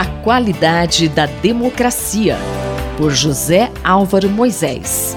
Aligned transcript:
A 0.00 0.06
qualidade 0.22 1.10
da 1.10 1.26
democracia, 1.26 2.38
por 2.96 3.10
José 3.10 3.70
Álvaro 3.84 4.30
Moisés. 4.30 5.14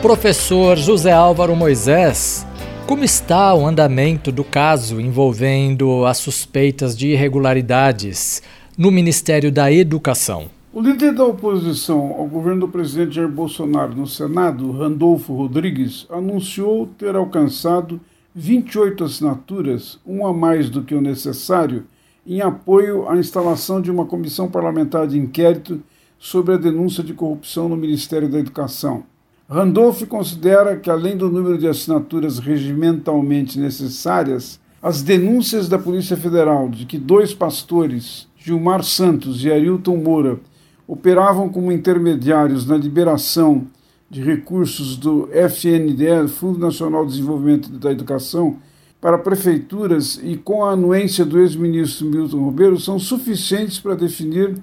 Professor 0.00 0.76
José 0.76 1.10
Álvaro 1.10 1.56
Moisés, 1.56 2.46
como 2.86 3.02
está 3.02 3.52
o 3.52 3.66
andamento 3.66 4.30
do 4.30 4.44
caso 4.44 5.00
envolvendo 5.00 6.06
as 6.06 6.18
suspeitas 6.18 6.96
de 6.96 7.08
irregularidades 7.08 8.40
no 8.78 8.92
Ministério 8.92 9.50
da 9.50 9.72
Educação? 9.72 10.44
O 10.72 10.80
líder 10.80 11.12
da 11.12 11.24
oposição 11.24 12.14
ao 12.16 12.28
governo 12.28 12.60
do 12.60 12.68
presidente 12.68 13.16
Jair 13.16 13.28
Bolsonaro 13.28 13.96
no 13.96 14.06
Senado, 14.06 14.70
Randolfo 14.70 15.34
Rodrigues, 15.34 16.06
anunciou 16.08 16.86
ter 16.96 17.16
alcançado 17.16 18.00
28 18.32 19.02
assinaturas, 19.02 19.98
uma 20.06 20.30
a 20.30 20.32
mais 20.32 20.70
do 20.70 20.84
que 20.84 20.94
o 20.94 21.00
necessário, 21.00 21.82
em 22.26 22.40
apoio 22.40 23.08
à 23.08 23.16
instalação 23.16 23.80
de 23.80 23.90
uma 23.90 24.06
comissão 24.06 24.48
parlamentar 24.48 25.06
de 25.06 25.18
inquérito 25.18 25.80
sobre 26.18 26.54
a 26.54 26.58
denúncia 26.58 27.02
de 27.02 27.14
corrupção 27.14 27.68
no 27.68 27.76
Ministério 27.76 28.28
da 28.28 28.38
Educação. 28.38 29.04
Randolph 29.48 30.04
considera 30.04 30.76
que, 30.76 30.88
além 30.88 31.16
do 31.16 31.28
número 31.28 31.58
de 31.58 31.66
assinaturas 31.66 32.38
regimentalmente 32.38 33.58
necessárias, 33.58 34.60
as 34.80 35.02
denúncias 35.02 35.68
da 35.68 35.78
Polícia 35.78 36.16
Federal 36.16 36.68
de 36.68 36.86
que 36.86 36.96
dois 36.96 37.34
pastores, 37.34 38.28
Gilmar 38.36 38.82
Santos 38.82 39.44
e 39.44 39.50
Arilton 39.50 39.96
Moura, 39.96 40.40
operavam 40.86 41.48
como 41.48 41.72
intermediários 41.72 42.66
na 42.66 42.76
liberação 42.76 43.66
de 44.10 44.22
recursos 44.22 44.96
do 44.96 45.28
FNDE, 45.32 46.28
Fundo 46.28 46.58
Nacional 46.58 47.04
de 47.04 47.12
Desenvolvimento 47.12 47.68
da 47.70 47.90
Educação, 47.90 48.56
para 49.02 49.18
prefeituras 49.18 50.20
e 50.22 50.36
com 50.36 50.64
a 50.64 50.70
anuência 50.70 51.24
do 51.24 51.40
ex-ministro 51.40 52.06
Milton 52.06 52.48
Ribeiro 52.48 52.78
são 52.78 53.00
suficientes 53.00 53.80
para 53.80 53.96
definir 53.96 54.54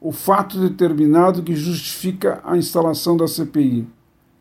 o 0.00 0.10
fato 0.10 0.58
determinado 0.58 1.44
que 1.44 1.54
justifica 1.54 2.40
a 2.44 2.56
instalação 2.56 3.16
da 3.16 3.28
CPI. 3.28 3.86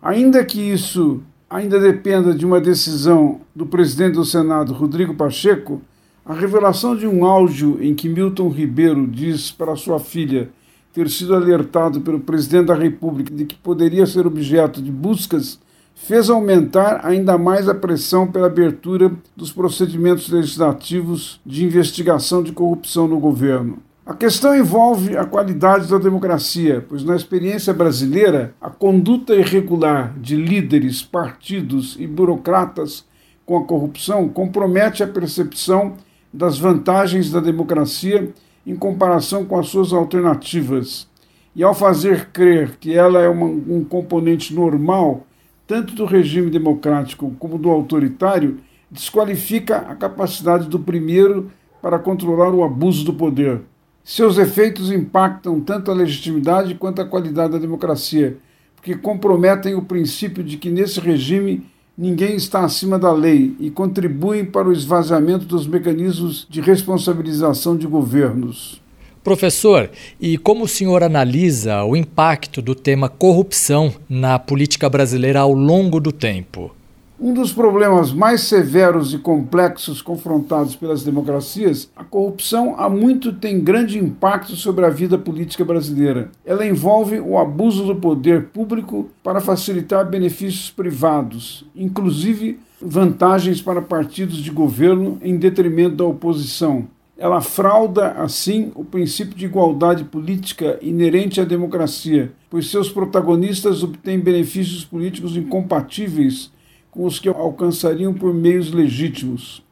Ainda 0.00 0.44
que 0.44 0.60
isso 0.60 1.20
ainda 1.50 1.80
dependa 1.80 2.32
de 2.32 2.46
uma 2.46 2.60
decisão 2.60 3.40
do 3.52 3.66
presidente 3.66 4.14
do 4.14 4.24
Senado, 4.24 4.72
Rodrigo 4.72 5.16
Pacheco, 5.16 5.82
a 6.24 6.32
revelação 6.32 6.94
de 6.94 7.08
um 7.08 7.24
áudio 7.24 7.76
em 7.82 7.92
que 7.92 8.08
Milton 8.08 8.50
Ribeiro 8.50 9.04
diz 9.04 9.50
para 9.50 9.74
sua 9.74 9.98
filha 9.98 10.48
ter 10.92 11.10
sido 11.10 11.34
alertado 11.34 12.00
pelo 12.02 12.20
presidente 12.20 12.66
da 12.66 12.74
República 12.74 13.34
de 13.34 13.44
que 13.46 13.56
poderia 13.56 14.06
ser 14.06 14.28
objeto 14.28 14.80
de 14.80 14.92
buscas 14.92 15.58
fez 16.02 16.30
aumentar 16.30 17.00
ainda 17.04 17.36
mais 17.36 17.68
a 17.68 17.74
pressão 17.74 18.26
pela 18.26 18.46
abertura 18.46 19.12
dos 19.36 19.52
procedimentos 19.52 20.28
legislativos 20.28 21.40
de 21.44 21.64
investigação 21.64 22.42
de 22.42 22.52
corrupção 22.52 23.06
no 23.06 23.20
governo. 23.20 23.78
A 24.04 24.14
questão 24.14 24.56
envolve 24.56 25.16
a 25.16 25.24
qualidade 25.24 25.88
da 25.88 25.98
democracia, 25.98 26.84
pois 26.88 27.04
na 27.04 27.14
experiência 27.14 27.72
brasileira, 27.72 28.54
a 28.60 28.70
conduta 28.70 29.34
irregular 29.34 30.12
de 30.18 30.36
líderes, 30.36 31.02
partidos 31.02 31.96
e 32.00 32.06
burocratas 32.06 33.04
com 33.44 33.58
a 33.58 33.64
corrupção 33.64 34.28
compromete 34.28 35.02
a 35.02 35.06
percepção 35.06 35.94
das 36.32 36.58
vantagens 36.58 37.30
da 37.30 37.40
democracia 37.40 38.32
em 38.66 38.74
comparação 38.74 39.44
com 39.44 39.58
as 39.58 39.68
suas 39.68 39.92
alternativas. 39.92 41.06
E 41.54 41.62
ao 41.62 41.74
fazer 41.74 42.30
crer 42.32 42.76
que 42.80 42.94
ela 42.94 43.20
é 43.20 43.28
uma, 43.28 43.46
um 43.46 43.84
componente 43.84 44.54
normal, 44.54 45.26
tanto 45.70 45.94
do 45.94 46.04
regime 46.04 46.50
democrático 46.50 47.32
como 47.38 47.56
do 47.56 47.70
autoritário, 47.70 48.58
desqualifica 48.90 49.76
a 49.76 49.94
capacidade 49.94 50.68
do 50.68 50.80
primeiro 50.80 51.48
para 51.80 51.96
controlar 51.96 52.52
o 52.52 52.64
abuso 52.64 53.04
do 53.04 53.14
poder. 53.14 53.60
Seus 54.02 54.36
efeitos 54.36 54.90
impactam 54.90 55.60
tanto 55.60 55.88
a 55.88 55.94
legitimidade 55.94 56.74
quanto 56.74 57.00
a 57.00 57.04
qualidade 57.04 57.52
da 57.52 57.58
democracia, 57.58 58.36
porque 58.74 58.96
comprometem 58.96 59.76
o 59.76 59.82
princípio 59.82 60.42
de 60.42 60.56
que 60.56 60.70
nesse 60.70 60.98
regime 60.98 61.64
ninguém 61.96 62.34
está 62.34 62.64
acima 62.64 62.98
da 62.98 63.12
lei 63.12 63.54
e 63.60 63.70
contribuem 63.70 64.44
para 64.44 64.68
o 64.68 64.72
esvaziamento 64.72 65.44
dos 65.44 65.68
mecanismos 65.68 66.48
de 66.50 66.60
responsabilização 66.60 67.76
de 67.76 67.86
governos. 67.86 68.82
Professor, 69.22 69.90
e 70.18 70.38
como 70.38 70.64
o 70.64 70.68
senhor 70.68 71.02
analisa 71.02 71.84
o 71.84 71.94
impacto 71.94 72.62
do 72.62 72.74
tema 72.74 73.06
corrupção 73.06 73.92
na 74.08 74.38
política 74.38 74.88
brasileira 74.88 75.40
ao 75.40 75.52
longo 75.52 76.00
do 76.00 76.10
tempo? 76.10 76.74
Um 77.20 77.34
dos 77.34 77.52
problemas 77.52 78.14
mais 78.14 78.40
severos 78.40 79.12
e 79.12 79.18
complexos 79.18 80.00
confrontados 80.00 80.74
pelas 80.74 81.04
democracias, 81.04 81.90
a 81.94 82.02
corrupção 82.02 82.76
há 82.78 82.88
muito 82.88 83.30
tem 83.30 83.60
grande 83.60 83.98
impacto 83.98 84.56
sobre 84.56 84.86
a 84.86 84.88
vida 84.88 85.18
política 85.18 85.66
brasileira. 85.66 86.30
Ela 86.42 86.66
envolve 86.66 87.20
o 87.20 87.36
abuso 87.36 87.84
do 87.84 87.96
poder 87.96 88.44
público 88.44 89.10
para 89.22 89.38
facilitar 89.38 90.08
benefícios 90.08 90.70
privados, 90.70 91.66
inclusive 91.76 92.58
vantagens 92.80 93.60
para 93.60 93.82
partidos 93.82 94.38
de 94.38 94.50
governo 94.50 95.18
em 95.20 95.36
detrimento 95.36 95.96
da 95.96 96.04
oposição. 96.04 96.88
Ela 97.20 97.42
frauda, 97.42 98.12
assim, 98.12 98.72
o 98.74 98.82
princípio 98.82 99.36
de 99.36 99.44
igualdade 99.44 100.04
política 100.04 100.78
inerente 100.80 101.38
à 101.38 101.44
democracia, 101.44 102.32
pois 102.48 102.70
seus 102.70 102.88
protagonistas 102.88 103.82
obtêm 103.82 104.18
benefícios 104.18 104.86
políticos 104.86 105.36
incompatíveis 105.36 106.50
com 106.90 107.04
os 107.04 107.18
que 107.18 107.28
alcançariam 107.28 108.14
por 108.14 108.32
meios 108.32 108.72
legítimos. 108.72 109.62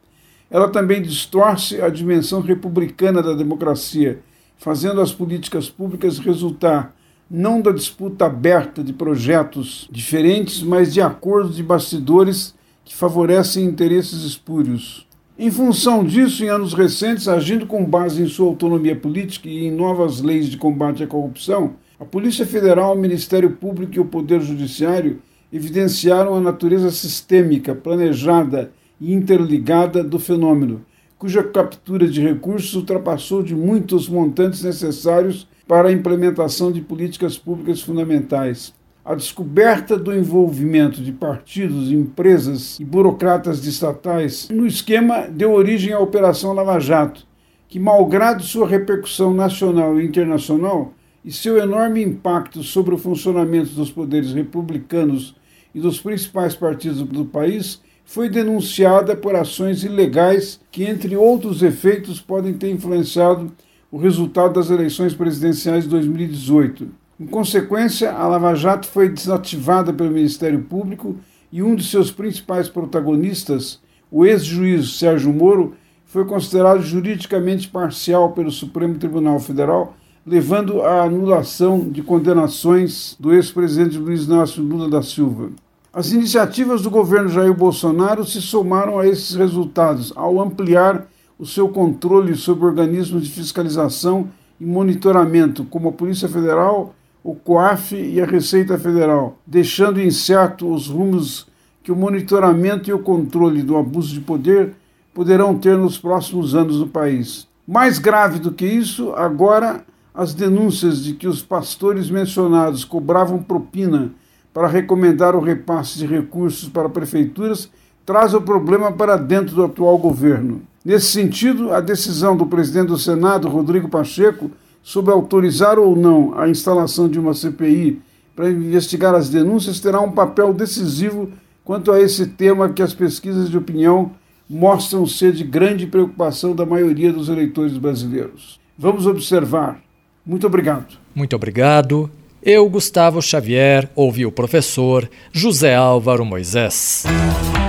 Ela 0.50 0.68
também 0.68 1.00
distorce 1.00 1.80
a 1.80 1.88
dimensão 1.88 2.42
republicana 2.42 3.22
da 3.22 3.32
democracia, 3.32 4.20
fazendo 4.58 5.00
as 5.00 5.10
políticas 5.10 5.70
públicas 5.70 6.18
resultar 6.18 6.94
não 7.30 7.62
da 7.62 7.72
disputa 7.72 8.26
aberta 8.26 8.84
de 8.84 8.92
projetos 8.92 9.88
diferentes, 9.90 10.62
mas 10.62 10.92
de 10.92 11.00
acordos 11.00 11.56
de 11.56 11.62
bastidores 11.62 12.54
que 12.84 12.94
favorecem 12.94 13.64
interesses 13.64 14.22
espúrios. 14.22 15.07
Em 15.40 15.52
função 15.52 16.02
disso, 16.02 16.44
em 16.44 16.48
anos 16.48 16.74
recentes, 16.74 17.28
agindo 17.28 17.64
com 17.64 17.84
base 17.84 18.20
em 18.20 18.26
sua 18.26 18.48
autonomia 18.48 18.96
política 18.96 19.48
e 19.48 19.66
em 19.66 19.70
novas 19.70 20.20
leis 20.20 20.48
de 20.48 20.56
combate 20.56 21.04
à 21.04 21.06
corrupção, 21.06 21.76
a 22.00 22.04
Polícia 22.04 22.44
Federal, 22.44 22.96
o 22.96 22.98
Ministério 22.98 23.50
Público 23.50 23.94
e 23.94 24.00
o 24.00 24.04
Poder 24.04 24.40
Judiciário 24.40 25.22
evidenciaram 25.52 26.34
a 26.34 26.40
natureza 26.40 26.90
sistêmica, 26.90 27.72
planejada 27.72 28.72
e 29.00 29.14
interligada 29.14 30.02
do 30.02 30.18
fenômeno, 30.18 30.84
cuja 31.16 31.44
captura 31.44 32.08
de 32.08 32.20
recursos 32.20 32.74
ultrapassou 32.74 33.40
de 33.40 33.54
muitos 33.54 34.08
montantes 34.08 34.64
necessários 34.64 35.46
para 35.68 35.88
a 35.88 35.92
implementação 35.92 36.72
de 36.72 36.80
políticas 36.80 37.38
públicas 37.38 37.80
fundamentais. 37.80 38.74
A 39.08 39.14
descoberta 39.14 39.96
do 39.96 40.14
envolvimento 40.14 41.00
de 41.00 41.12
partidos, 41.12 41.90
empresas 41.90 42.78
e 42.78 42.84
burocratas 42.84 43.64
estatais 43.64 44.50
no 44.50 44.66
esquema 44.66 45.22
deu 45.30 45.52
origem 45.52 45.94
à 45.94 45.98
Operação 45.98 46.52
Lava 46.52 46.78
Jato, 46.78 47.26
que, 47.68 47.80
malgrado 47.80 48.42
sua 48.42 48.68
repercussão 48.68 49.32
nacional 49.32 49.98
e 49.98 50.04
internacional 50.04 50.92
e 51.24 51.32
seu 51.32 51.56
enorme 51.56 52.02
impacto 52.02 52.62
sobre 52.62 52.94
o 52.94 52.98
funcionamento 52.98 53.70
dos 53.70 53.90
poderes 53.90 54.34
republicanos 54.34 55.34
e 55.74 55.80
dos 55.80 55.98
principais 55.98 56.54
partidos 56.54 57.02
do 57.02 57.24
país 57.24 57.80
foi 58.04 58.28
denunciada 58.28 59.16
por 59.16 59.34
ações 59.34 59.84
ilegais 59.84 60.60
que, 60.70 60.84
entre 60.84 61.16
outros 61.16 61.62
efeitos, 61.62 62.20
podem 62.20 62.52
ter 62.52 62.70
influenciado 62.70 63.50
o 63.90 63.96
resultado 63.96 64.52
das 64.52 64.68
eleições 64.68 65.14
presidenciais 65.14 65.84
de 65.84 65.88
2018. 65.88 67.07
Em 67.20 67.26
consequência, 67.26 68.12
a 68.12 68.28
Lava 68.28 68.54
Jato 68.54 68.86
foi 68.86 69.08
desativada 69.08 69.92
pelo 69.92 70.12
Ministério 70.12 70.60
Público 70.62 71.16
e 71.50 71.60
um 71.60 71.74
de 71.74 71.82
seus 71.82 72.12
principais 72.12 72.68
protagonistas, 72.68 73.80
o 74.08 74.24
ex-juiz 74.24 74.98
Sérgio 75.00 75.32
Moro, 75.32 75.74
foi 76.06 76.24
considerado 76.24 76.80
juridicamente 76.80 77.66
parcial 77.66 78.30
pelo 78.30 78.52
Supremo 78.52 78.98
Tribunal 78.98 79.40
Federal, 79.40 79.96
levando 80.24 80.80
à 80.82 81.02
anulação 81.02 81.90
de 81.90 82.02
condenações 82.02 83.16
do 83.18 83.34
ex-presidente 83.34 83.98
Luiz 83.98 84.26
Inácio 84.26 84.62
Lula 84.62 84.88
da 84.88 85.02
Silva. 85.02 85.50
As 85.92 86.12
iniciativas 86.12 86.82
do 86.82 86.90
governo 86.90 87.30
Jair 87.30 87.52
Bolsonaro 87.52 88.24
se 88.24 88.40
somaram 88.40 88.96
a 88.96 89.08
esses 89.08 89.34
resultados 89.34 90.12
ao 90.14 90.40
ampliar 90.40 91.08
o 91.36 91.44
seu 91.44 91.68
controle 91.68 92.36
sobre 92.36 92.66
organismos 92.66 93.24
de 93.24 93.30
fiscalização 93.30 94.28
e 94.60 94.64
monitoramento, 94.64 95.64
como 95.64 95.88
a 95.88 95.92
Polícia 95.92 96.28
Federal, 96.28 96.94
o 97.22 97.34
COAF 97.34 97.94
e 97.94 98.20
a 98.20 98.26
Receita 98.26 98.78
Federal, 98.78 99.38
deixando 99.46 100.00
incerto 100.00 100.72
os 100.72 100.88
rumos 100.88 101.46
que 101.82 101.92
o 101.92 101.96
monitoramento 101.96 102.90
e 102.90 102.92
o 102.92 102.98
controle 102.98 103.62
do 103.62 103.76
abuso 103.76 104.14
de 104.14 104.20
poder 104.20 104.74
poderão 105.14 105.58
ter 105.58 105.76
nos 105.76 105.98
próximos 105.98 106.54
anos 106.54 106.78
no 106.78 106.86
país. 106.86 107.48
Mais 107.66 107.98
grave 107.98 108.38
do 108.38 108.52
que 108.52 108.66
isso, 108.66 109.12
agora 109.14 109.84
as 110.14 110.34
denúncias 110.34 111.04
de 111.04 111.14
que 111.14 111.28
os 111.28 111.42
pastores 111.42 112.10
mencionados 112.10 112.84
cobravam 112.84 113.42
propina 113.42 114.10
para 114.52 114.66
recomendar 114.66 115.36
o 115.36 115.40
repasse 115.40 115.98
de 115.98 116.06
recursos 116.06 116.68
para 116.68 116.88
prefeituras 116.88 117.70
traz 118.04 118.32
o 118.32 118.40
problema 118.40 118.90
para 118.90 119.16
dentro 119.16 119.54
do 119.54 119.64
atual 119.64 119.98
governo. 119.98 120.62
Nesse 120.82 121.12
sentido, 121.12 121.74
a 121.74 121.80
decisão 121.80 122.36
do 122.36 122.46
presidente 122.46 122.88
do 122.88 122.96
Senado, 122.96 123.48
Rodrigo 123.48 123.88
Pacheco, 123.88 124.50
sobre 124.88 125.12
autorizar 125.12 125.78
ou 125.78 125.94
não 125.94 126.32
a 126.34 126.48
instalação 126.48 127.10
de 127.10 127.20
uma 127.20 127.34
CPI 127.34 128.00
para 128.34 128.48
investigar 128.48 129.14
as 129.14 129.28
denúncias 129.28 129.80
terá 129.80 130.00
um 130.00 130.12
papel 130.12 130.54
decisivo 130.54 131.28
quanto 131.62 131.92
a 131.92 132.00
esse 132.00 132.26
tema 132.26 132.70
que 132.70 132.80
as 132.80 132.94
pesquisas 132.94 133.50
de 133.50 133.58
opinião 133.58 134.12
mostram 134.48 135.06
ser 135.06 135.32
de 135.32 135.44
grande 135.44 135.86
preocupação 135.86 136.56
da 136.56 136.64
maioria 136.64 137.12
dos 137.12 137.28
eleitores 137.28 137.76
brasileiros. 137.76 138.58
Vamos 138.78 139.06
observar. 139.06 139.78
Muito 140.24 140.46
obrigado. 140.46 140.96
Muito 141.14 141.36
obrigado. 141.36 142.10
Eu, 142.42 142.66
Gustavo 142.70 143.20
Xavier, 143.20 143.90
ouvi 143.94 144.24
o 144.24 144.32
professor 144.32 145.06
José 145.30 145.74
Álvaro 145.74 146.24
Moisés. 146.24 147.04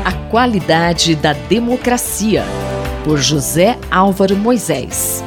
A 0.05 0.13
qualidade 0.29 1.15
da 1.17 1.33
democracia, 1.33 2.45
por 3.03 3.17
José 3.17 3.77
Álvaro 3.91 4.37
Moisés. 4.37 5.18